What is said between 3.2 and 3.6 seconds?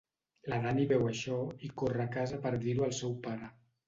pare.